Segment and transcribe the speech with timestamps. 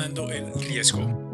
[0.00, 1.29] tomando el riesgo.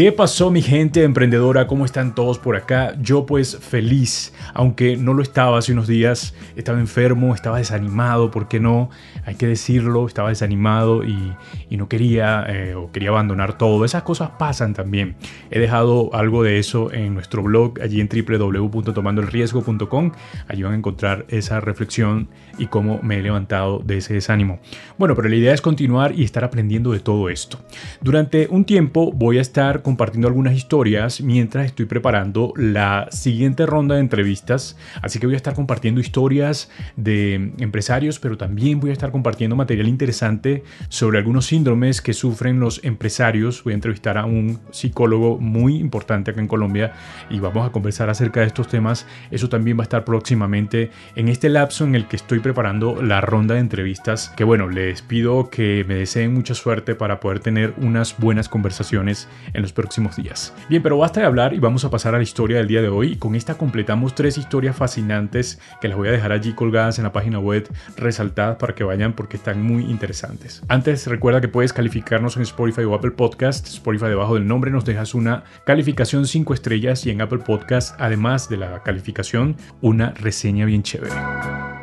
[0.00, 1.66] ¿Qué pasó mi gente emprendedora?
[1.66, 2.94] ¿Cómo están todos por acá?
[3.02, 8.48] Yo pues feliz, aunque no lo estaba hace unos días, estaba enfermo, estaba desanimado, ¿por
[8.48, 8.88] qué no?
[9.26, 11.34] Hay que decirlo, estaba desanimado y,
[11.76, 13.84] no quería eh, o quería abandonar todo.
[13.84, 15.16] Esas cosas pasan también.
[15.50, 20.12] He dejado algo de eso en nuestro blog, allí en www.tomandoelriesgo.com.
[20.48, 24.60] Allí van a encontrar esa reflexión y cómo me he levantado de ese desánimo.
[24.96, 27.60] Bueno, pero la idea es continuar y estar aprendiendo de todo esto.
[28.00, 33.96] Durante un tiempo voy a estar compartiendo algunas historias mientras estoy preparando la siguiente ronda
[33.96, 34.76] de entrevistas.
[35.02, 39.56] Así que voy a estar compartiendo historias de empresarios, pero también voy a estar compartiendo
[39.56, 43.64] material interesante sobre algunos síndromes que sufren los empresarios.
[43.64, 46.92] Voy a entrevistar a un psicólogo muy importante acá en Colombia
[47.28, 49.08] y vamos a conversar acerca de estos temas.
[49.32, 53.20] Eso también va a estar próximamente en este lapso en el que estoy preparando la
[53.20, 54.32] ronda de entrevistas.
[54.36, 59.26] Que bueno, les pido que me deseen mucha suerte para poder tener unas buenas conversaciones
[59.52, 59.79] en los próximos
[60.16, 60.54] días.
[60.68, 62.88] Bien, pero basta de hablar y vamos a pasar a la historia del día de
[62.88, 63.16] hoy.
[63.16, 67.12] Con esta completamos tres historias fascinantes que las voy a dejar allí colgadas en la
[67.12, 70.62] página web, resaltadas para que vayan porque están muy interesantes.
[70.68, 73.66] Antes, recuerda que puedes calificarnos en Spotify o Apple Podcast.
[73.66, 78.48] Spotify debajo del nombre nos dejas una calificación 5 estrellas y en Apple Podcast, además
[78.48, 81.79] de la calificación, una reseña bien chévere.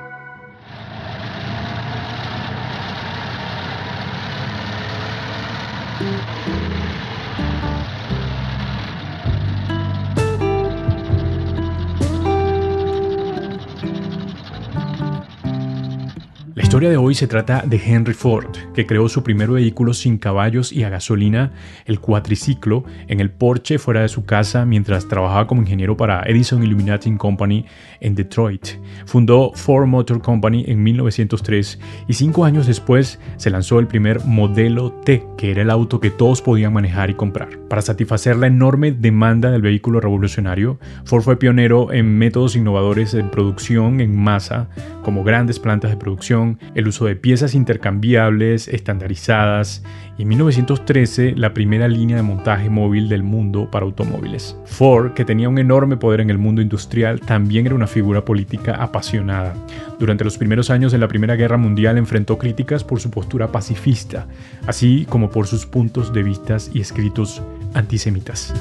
[16.78, 20.72] Historia de hoy se trata de Henry Ford, que creó su primer vehículo sin caballos
[20.72, 21.52] y a gasolina,
[21.88, 26.62] el cuatriciclo, en el porche fuera de su casa mientras trabajaba como ingeniero para Edison
[26.62, 27.66] Illuminating Company
[28.00, 28.68] en Detroit.
[29.08, 34.92] Fundó Ford Motor Company en 1903 y cinco años después se lanzó el primer modelo
[35.04, 37.58] T, que era el auto que todos podían manejar y comprar.
[37.70, 43.24] Para satisfacer la enorme demanda del vehículo revolucionario, Ford fue pionero en métodos innovadores de
[43.24, 44.70] producción en masa,
[45.02, 49.84] como grandes plantas de producción, el uso de piezas intercambiables, estandarizadas
[50.18, 54.58] y en 1913 la primera línea de montaje móvil del mundo para automóviles.
[54.66, 58.76] Ford, que tenía un enorme poder en el mundo industrial, también era una figura política
[58.76, 59.54] apasionada.
[60.00, 64.28] Durante los primeros años de la Primera Guerra Mundial enfrentó críticas por su postura pacifista,
[64.66, 67.42] así como por sus puntos de vista y escritos
[67.74, 68.54] antisemitas.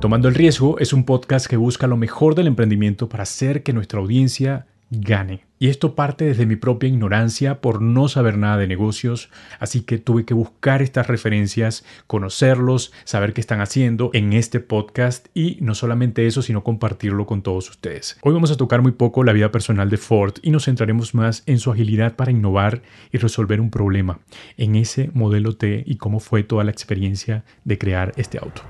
[0.00, 3.72] Tomando el Riesgo es un podcast que busca lo mejor del emprendimiento para hacer que
[3.72, 5.46] nuestra audiencia gane.
[5.58, 9.96] Y esto parte desde mi propia ignorancia por no saber nada de negocios, así que
[9.98, 15.74] tuve que buscar estas referencias, conocerlos, saber qué están haciendo en este podcast y no
[15.74, 18.18] solamente eso, sino compartirlo con todos ustedes.
[18.22, 21.42] Hoy vamos a tocar muy poco la vida personal de Ford y nos centraremos más
[21.46, 22.82] en su agilidad para innovar
[23.12, 24.18] y resolver un problema,
[24.56, 28.62] en ese modelo T y cómo fue toda la experiencia de crear este auto.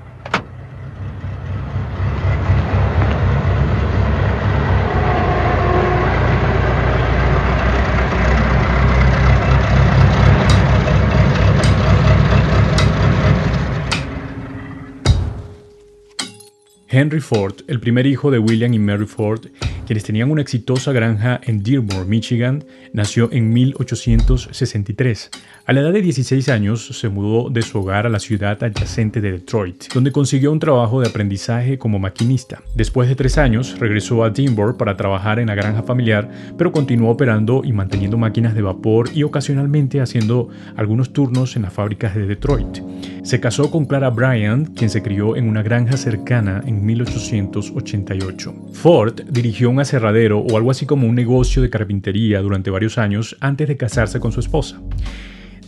[16.94, 19.46] Henry Ford, el primer hijo de William y Mary Ford,
[19.86, 25.30] quienes tenían una exitosa granja en Dearborn, Michigan, nació en 1863.
[25.64, 29.22] A la edad de 16 años se mudó de su hogar a la ciudad adyacente
[29.22, 32.60] de Detroit, donde consiguió un trabajo de aprendizaje como maquinista.
[32.74, 37.10] Después de tres años regresó a Dearborn para trabajar en la granja familiar, pero continuó
[37.10, 42.26] operando y manteniendo máquinas de vapor y ocasionalmente haciendo algunos turnos en las fábricas de
[42.26, 42.80] Detroit.
[43.22, 48.54] Se casó con Clara Bryant, quien se crió en una granja cercana en 1888.
[48.72, 53.36] Ford dirigió un aserradero o algo así como un negocio de carpintería durante varios años
[53.40, 54.80] antes de casarse con su esposa.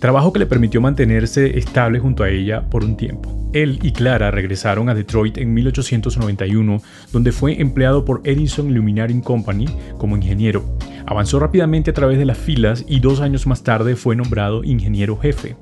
[0.00, 3.48] Trabajo que le permitió mantenerse estable junto a ella por un tiempo.
[3.53, 6.82] Él y Clara regresaron a Detroit en 1891,
[7.12, 9.66] donde fue empleado por Edison Illuminating Company
[9.97, 10.77] como ingeniero.
[11.07, 15.16] Avanzó rápidamente a través de las filas y dos años más tarde fue nombrado ingeniero
[15.16, 15.54] jefe.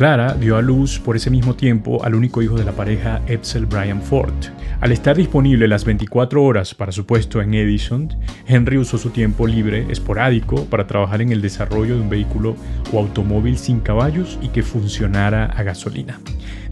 [0.00, 3.66] Clara dio a luz por ese mismo tiempo al único hijo de la pareja, Edsel
[3.66, 4.32] Bryan Ford.
[4.80, 8.08] Al estar disponible las 24 horas para su puesto en Edison,
[8.46, 12.56] Henry usó su tiempo libre esporádico para trabajar en el desarrollo de un vehículo
[12.94, 16.18] o automóvil sin caballos y que funcionara a gasolina.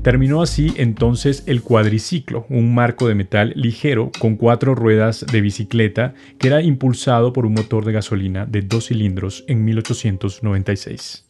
[0.01, 6.15] Terminó así entonces el cuadriciclo, un marco de metal ligero con cuatro ruedas de bicicleta
[6.39, 11.28] que era impulsado por un motor de gasolina de dos cilindros en 1896.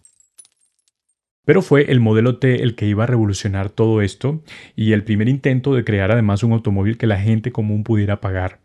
[1.48, 4.42] Pero fue el modelo T el que iba a revolucionar todo esto
[4.76, 8.58] y el primer intento de crear además un automóvil que la gente común pudiera pagar.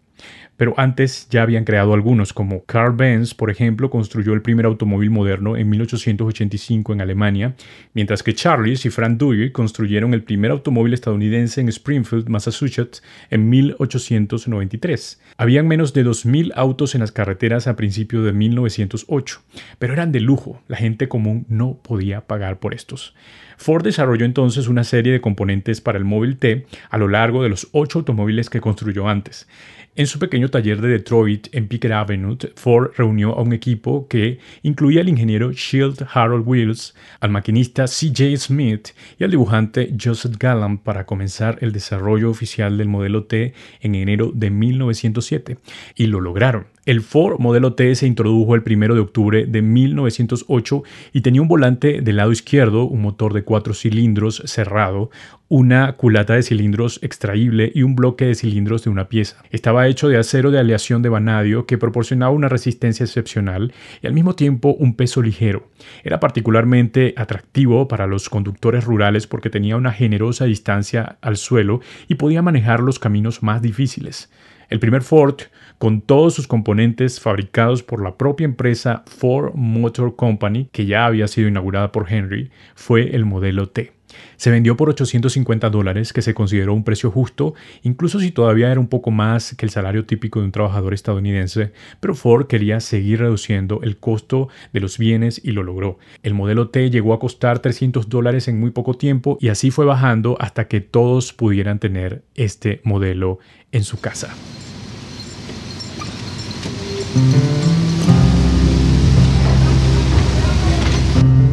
[0.58, 5.10] Pero antes ya habían creado algunos, como Carl Benz, por ejemplo, construyó el primer automóvil
[5.10, 7.56] moderno en 1885 en Alemania,
[7.94, 13.50] mientras que Charles y Frank Dewey construyeron el primer automóvil estadounidense en Springfield, Massachusetts, en
[13.50, 15.22] 1893.
[15.38, 19.42] Habían menos de 2.000 autos en las carreteras a principios de 1908,
[19.80, 23.16] pero eran de lujo, la gente común no podía pagar por estos.
[23.58, 27.50] Ford desarrolló entonces una serie de componentes para el Móvil T a lo largo de
[27.50, 29.48] los ocho automóviles que construyó antes.
[29.96, 34.40] En su pequeño taller de Detroit, en Picker Avenue, Ford reunió a un equipo que
[34.62, 38.38] incluía al ingeniero Shield Harold Wills, al maquinista C.J.
[38.38, 43.96] Smith y al dibujante Joseph Gallant para comenzar el desarrollo oficial del modelo T en
[43.96, 45.58] enero de 1907.
[45.96, 46.73] Y lo lograron.
[46.86, 50.84] El Ford modelo T se introdujo el 1 de octubre de 1908
[51.14, 55.10] y tenía un volante del lado izquierdo, un motor de cuatro cilindros cerrado,
[55.48, 59.38] una culata de cilindros extraíble y un bloque de cilindros de una pieza.
[59.50, 63.72] Estaba hecho de acero de aleación de vanadio que proporcionaba una resistencia excepcional
[64.02, 65.70] y al mismo tiempo un peso ligero.
[66.04, 72.16] Era particularmente atractivo para los conductores rurales porque tenía una generosa distancia al suelo y
[72.16, 74.30] podía manejar los caminos más difíciles.
[74.70, 75.36] El primer Ford
[75.78, 81.28] con todos sus componentes fabricados por la propia empresa Ford Motor Company, que ya había
[81.28, 83.92] sido inaugurada por Henry, fue el modelo T.
[84.38, 88.80] Se vendió por 850 dólares, que se consideró un precio justo, incluso si todavía era
[88.80, 93.20] un poco más que el salario típico de un trabajador estadounidense, pero Ford quería seguir
[93.20, 95.98] reduciendo el costo de los bienes y lo logró.
[96.24, 99.86] El modelo T llegó a costar 300 dólares en muy poco tiempo y así fue
[99.86, 103.40] bajando hasta que todos pudieran tener este modelo
[103.72, 104.34] en su casa.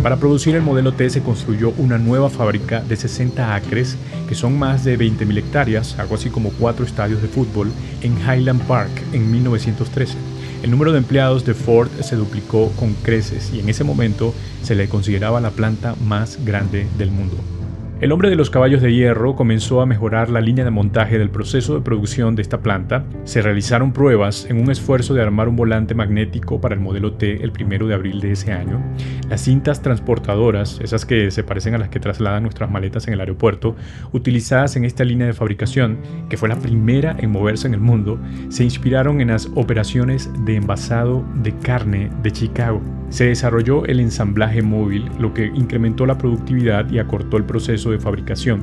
[0.02, 4.58] Para producir el modelo T se construyó una nueva fábrica de 60 acres, que son
[4.58, 7.70] más de 20.000 hectáreas, algo así como cuatro estadios de fútbol,
[8.00, 10.16] en Highland Park en 1913.
[10.62, 14.74] El número de empleados de Ford se duplicó con creces y en ese momento se
[14.74, 17.36] le consideraba la planta más grande del mundo.
[18.00, 21.28] El hombre de los caballos de hierro comenzó a mejorar la línea de montaje del
[21.28, 23.04] proceso de producción de esta planta.
[23.24, 27.44] Se realizaron pruebas en un esfuerzo de armar un volante magnético para el modelo T
[27.44, 28.82] el primero de abril de ese año.
[29.28, 33.20] Las cintas transportadoras, esas que se parecen a las que trasladan nuestras maletas en el
[33.20, 33.76] aeropuerto,
[34.12, 35.98] utilizadas en esta línea de fabricación,
[36.30, 38.18] que fue la primera en moverse en el mundo,
[38.48, 42.80] se inspiraron en las operaciones de envasado de carne de Chicago.
[43.10, 47.98] Se desarrolló el ensamblaje móvil, lo que incrementó la productividad y acortó el proceso de
[47.98, 48.60] fabricación.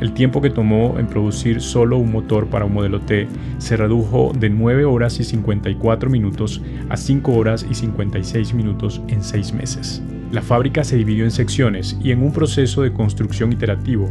[0.00, 3.28] El tiempo que tomó en producir solo un motor para un modelo T
[3.58, 9.22] se redujo de 9 horas y 54 minutos a 5 horas y 56 minutos en
[9.22, 10.02] 6 meses.
[10.32, 14.10] La fábrica se dividió en secciones y en un proceso de construcción iterativo,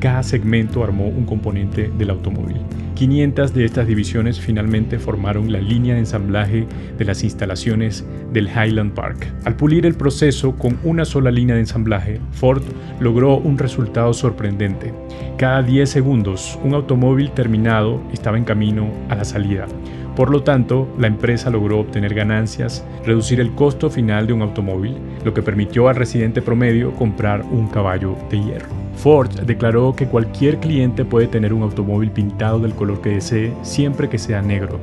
[0.00, 2.56] cada segmento armó un componente del automóvil.
[2.96, 6.66] 500 de estas divisiones finalmente formaron la línea de ensamblaje
[6.98, 9.32] de las instalaciones del Highland Park.
[9.44, 12.64] Al pulir el proceso con una sola línea de ensamblaje, Ford
[12.98, 14.92] logró un resultado sorprendente.
[15.38, 19.66] Cada 10 segundos, un automóvil terminado estaba en camino a la salida.
[20.16, 24.96] Por lo tanto, la empresa logró obtener ganancias, reducir el costo final de un automóvil,
[25.24, 28.68] lo que permitió al residente promedio comprar un caballo de hierro.
[28.96, 34.08] Ford declaró que cualquier cliente puede tener un automóvil pintado del color que desee siempre
[34.08, 34.78] que sea negro,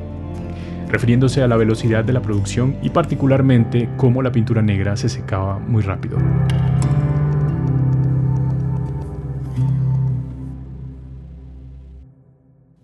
[0.90, 5.60] refiriéndose a la velocidad de la producción y particularmente cómo la pintura negra se secaba
[5.60, 6.18] muy rápido.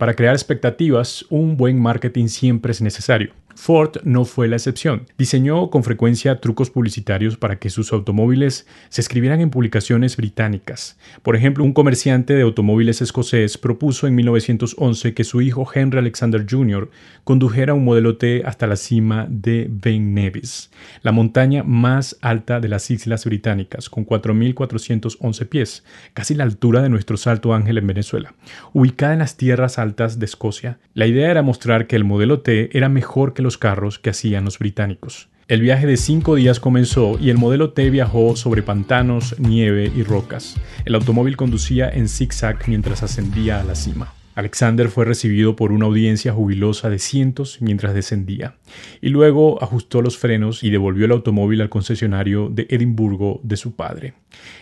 [0.04, 3.32] Para crear expectativas, un buen marketing siempre es necesario.
[3.56, 5.06] Ford no fue la excepción.
[5.18, 10.98] Diseñó con frecuencia trucos publicitarios para que sus automóviles se escribieran en publicaciones británicas.
[11.22, 16.46] Por ejemplo, un comerciante de automóviles escocés propuso en 1911 que su hijo Henry Alexander
[16.50, 16.90] Jr.
[17.24, 22.70] condujera un modelo T hasta la cima de Ben Nevis, la montaña más alta de
[22.70, 25.84] las Islas Británicas, con 4.411 pies,
[26.14, 28.34] casi la altura de nuestro Salto Ángel en Venezuela.
[28.74, 32.76] Ubicada en las tierras altas de Escocia, la idea era mostrar que el modelo T
[32.78, 35.30] era mejor que los carros que hacían los británicos.
[35.50, 40.04] El viaje de cinco días comenzó y el modelo T viajó sobre pantanos, nieve y
[40.04, 40.56] rocas.
[40.86, 44.14] El automóvil conducía en zigzag mientras ascendía a la cima.
[44.36, 48.56] Alexander fue recibido por una audiencia jubilosa de cientos mientras descendía,
[49.00, 53.76] y luego ajustó los frenos y devolvió el automóvil al concesionario de Edimburgo de su
[53.76, 54.16] padre.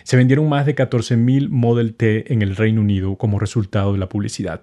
[0.04, 4.10] Se vendieron más de 14.000 Model T en el Reino Unido como resultado de la
[4.10, 4.62] publicidad.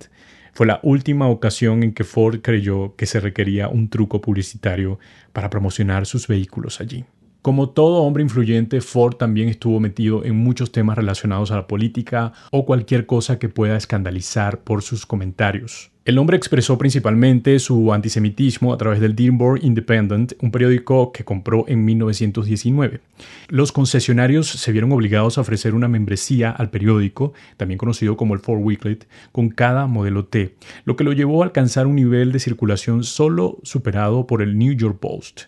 [0.52, 4.99] Fue la última ocasión en que Ford creyó que se requería un truco publicitario
[5.33, 7.05] para promocionar sus vehículos allí.
[7.49, 12.35] Como todo hombre influyente, Ford también estuvo metido en muchos temas relacionados a la política
[12.50, 15.90] o cualquier cosa que pueda escandalizar por sus comentarios.
[16.05, 21.64] El hombre expresó principalmente su antisemitismo a través del Dearborn Independent, un periódico que compró
[21.69, 23.00] en 1919.
[23.49, 28.40] Los concesionarios se vieron obligados a ofrecer una membresía al periódico, también conocido como el
[28.40, 28.99] Ford Weekly,
[29.33, 33.57] con cada modelo T, lo que lo llevó a alcanzar un nivel de circulación solo
[33.62, 35.45] superado por el New York Post.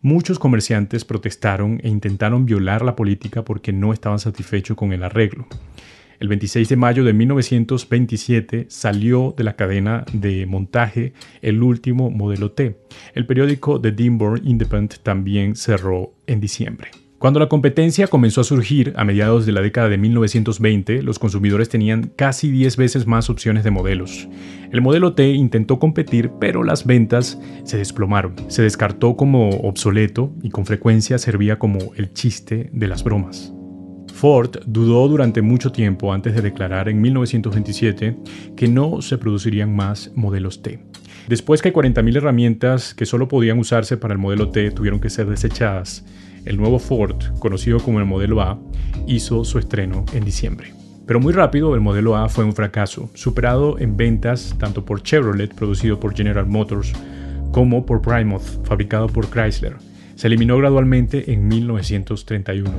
[0.00, 5.48] Muchos comerciantes protestaron e intentaron violar la política porque no estaban satisfechos con el arreglo.
[6.20, 12.52] El 26 de mayo de 1927 salió de la cadena de montaje el último modelo
[12.52, 12.76] T.
[13.12, 16.90] El periódico The Dearborn Independent también cerró en diciembre.
[17.18, 21.68] Cuando la competencia comenzó a surgir a mediados de la década de 1920, los consumidores
[21.68, 24.28] tenían casi 10 veces más opciones de modelos.
[24.70, 28.36] El modelo T intentó competir, pero las ventas se desplomaron.
[28.46, 33.52] Se descartó como obsoleto y con frecuencia servía como el chiste de las bromas.
[34.14, 38.16] Ford dudó durante mucho tiempo antes de declarar en 1927
[38.56, 40.84] que no se producirían más modelos T.
[41.26, 45.26] Después que 40.000 herramientas que solo podían usarse para el modelo T tuvieron que ser
[45.26, 46.04] desechadas,
[46.48, 48.58] el nuevo Ford, conocido como el modelo A,
[49.06, 50.72] hizo su estreno en diciembre.
[51.06, 55.54] Pero muy rápido el modelo A fue un fracaso, superado en ventas tanto por Chevrolet,
[55.54, 56.92] producido por General Motors,
[57.52, 59.76] como por Plymouth, fabricado por Chrysler.
[60.16, 62.70] Se eliminó gradualmente en 1931.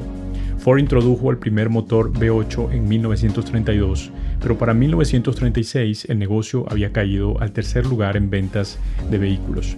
[0.58, 4.12] Ford introdujo el primer motor V8 en 1932,
[4.42, 8.78] pero para 1936 el negocio había caído al tercer lugar en ventas
[9.10, 9.78] de vehículos.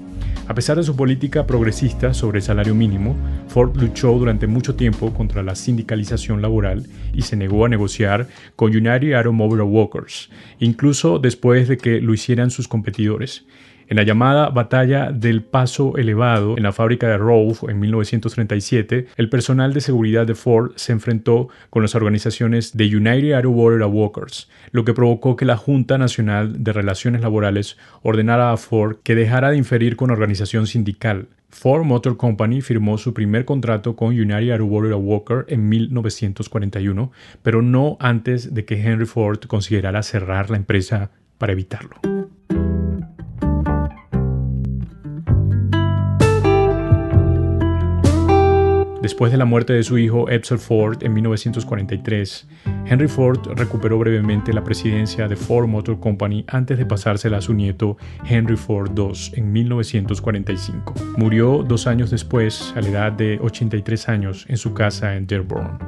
[0.51, 3.15] A pesar de su política progresista sobre el salario mínimo,
[3.47, 8.27] Ford luchó durante mucho tiempo contra la sindicalización laboral y se negó a negociar
[8.57, 10.29] con United Automobile Workers,
[10.59, 13.45] incluso después de que lo hicieran sus competidores.
[13.91, 19.27] En la llamada Batalla del Paso Elevado en la fábrica de Rowe en 1937, el
[19.27, 24.85] personal de seguridad de Ford se enfrentó con las organizaciones de United Auto Workers, lo
[24.85, 29.57] que provocó que la Junta Nacional de Relaciones Laborales ordenara a Ford que dejara de
[29.57, 31.27] inferir con organización sindical.
[31.49, 37.11] Ford Motor Company firmó su primer contrato con United Auto Workers en 1941,
[37.43, 42.10] pero no antes de que Henry Ford considerara cerrar la empresa para evitarlo.
[49.01, 52.47] Después de la muerte de su hijo Edsel Ford en 1943,
[52.85, 57.55] Henry Ford recuperó brevemente la presidencia de Ford Motor Company antes de pasársela a su
[57.55, 57.97] nieto
[58.29, 60.93] Henry Ford II en 1945.
[61.17, 65.79] Murió dos años después, a la edad de 83 años, en su casa en Dearborn.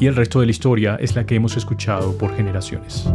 [0.00, 3.08] Y el resto de la historia es la que hemos escuchado por generaciones.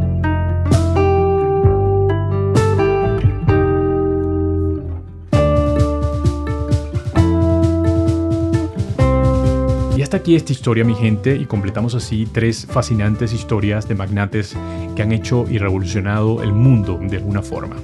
[10.11, 14.57] Hasta aquí esta historia, mi gente, y completamos así tres fascinantes historias de magnates
[14.93, 17.77] que han hecho y revolucionado el mundo de alguna forma.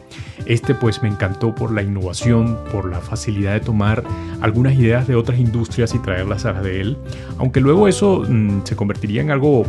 [0.46, 4.04] Este pues me encantó por la innovación, por la facilidad de tomar
[4.42, 6.98] algunas ideas de otras industrias y traerlas a las de él,
[7.38, 9.66] aunque luego eso mm, se convertiría en algo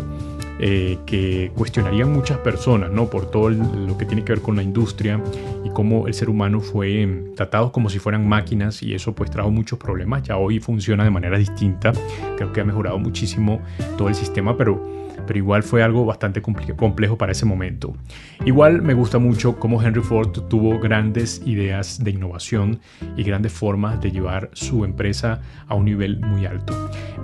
[0.60, 3.08] eh, que cuestionarían muchas personas, ¿no?
[3.08, 5.22] Por todo lo que tiene que ver con la industria
[5.64, 9.30] y cómo el ser humano fue em, tratado como si fueran máquinas y eso pues
[9.30, 10.22] trajo muchos problemas.
[10.24, 11.92] Ya hoy funciona de manera distinta.
[12.36, 13.60] Creo que ha mejorado muchísimo
[13.96, 17.94] todo el sistema, pero pero igual fue algo bastante complejo para ese momento.
[18.46, 22.80] Igual me gusta mucho cómo Henry Ford tuvo grandes ideas de innovación
[23.14, 26.72] y grandes formas de llevar su empresa a un nivel muy alto.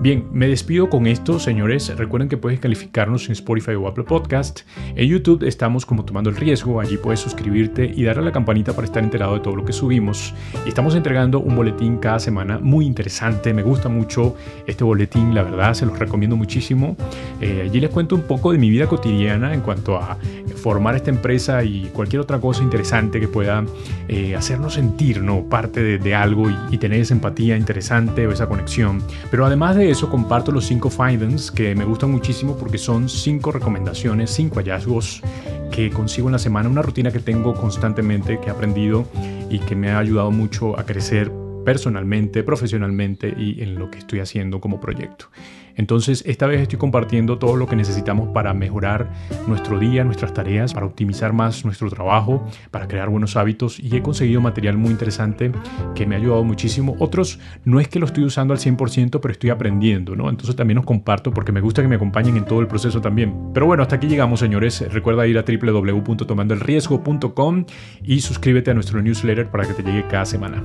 [0.03, 1.97] Bien, me despido con esto, señores.
[1.97, 4.61] Recuerden que puedes calificarnos en Spotify o Apple Podcast.
[4.97, 6.81] En YouTube estamos como tomando el riesgo.
[6.81, 9.73] Allí puedes suscribirte y darle a la campanita para estar enterado de todo lo que
[9.73, 10.35] subimos.
[10.67, 13.55] Y estamos entregando un boletín cada semana muy interesante.
[13.55, 16.99] Me gusta mucho este boletín, la verdad, se los recomiendo muchísimo.
[17.41, 20.19] Eh, allí les cuento un poco de mi vida cotidiana en cuanto a
[20.57, 23.65] formar esta empresa y cualquier otra cosa interesante que pueda
[24.09, 25.45] eh, hacernos sentir ¿no?
[25.49, 29.03] parte de, algo y, tener esa empatía interesante o esa conexión.
[29.31, 33.53] Pero además de eso, comparto los cinco findings que me gustan muchísimo porque son cinco
[33.53, 35.23] recomendaciones, cinco hallazgos
[35.71, 39.07] que consigo en la semana, una rutina que tengo constantemente, que he aprendido
[39.51, 41.31] y que me ha ayudado mucho a crecer
[41.65, 45.27] personalmente, profesionalmente y en lo que estoy haciendo como proyecto.
[45.77, 49.11] Entonces, esta vez estoy compartiendo todo lo que necesitamos para mejorar
[49.47, 54.03] nuestro día, nuestras tareas, para optimizar más nuestro trabajo, para crear buenos hábitos y he
[54.03, 55.53] conseguido material muy interesante
[55.95, 56.97] que me ha ayudado muchísimo.
[56.99, 60.31] Otros no es que lo estoy usando al 100%, pero estoy aprendiendo, ¿no?
[60.31, 63.35] Entonces también os comparto porque me gusta que me acompañen en todo el proceso también.
[63.53, 64.85] Pero bueno, hasta aquí llegamos, señores.
[64.93, 67.65] Recuerda ir a www.tomandoelriesgo.com
[68.03, 70.65] y suscríbete a nuestro newsletter para que te llegue cada semana.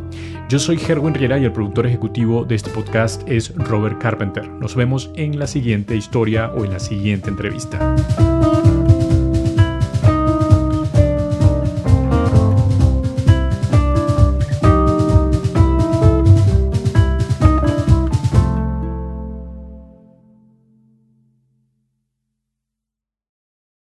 [0.49, 4.47] Yo soy Gerwin Riera y el productor ejecutivo de este podcast es Robert Carpenter.
[4.47, 4.75] Nos
[5.15, 7.95] en la siguiente historia o en la siguiente entrevista.